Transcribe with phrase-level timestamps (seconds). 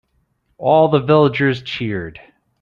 [0.57, 2.19] All the villagers cheered.